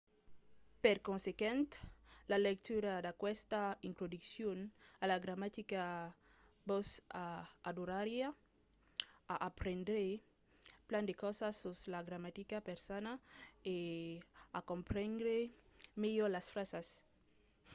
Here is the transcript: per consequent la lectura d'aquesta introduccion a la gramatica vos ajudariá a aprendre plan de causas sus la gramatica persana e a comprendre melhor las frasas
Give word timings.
per 0.85 0.97
consequent 1.07 1.67
la 2.33 2.37
lectura 2.43 2.93
d'aquesta 3.05 3.59
introduccion 3.89 4.63
a 5.03 5.09
la 5.11 5.17
gramatica 5.25 5.83
vos 6.71 6.89
ajudariá 7.73 8.29
a 9.33 9.35
aprendre 9.49 10.01
plan 10.89 11.03
de 11.09 11.15
causas 11.21 11.55
sus 11.63 11.79
la 11.93 12.01
gramatica 12.07 12.57
persana 12.71 13.13
e 13.75 13.77
a 14.57 14.59
comprendre 14.71 15.35
melhor 16.03 16.29
las 16.35 16.47
frasas 16.53 16.87